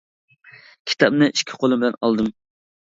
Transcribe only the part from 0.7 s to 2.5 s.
كىتابنى ئىككى قولۇم بىلەن ئالدىم.